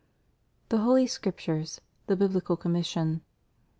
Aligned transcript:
THE 0.69 0.79
HOLY 0.79 1.05
SCRIPTURES; 1.05 1.79
THE 2.07 2.15
BIBLICAL 2.15 2.57
COMMISSION. 2.57 3.21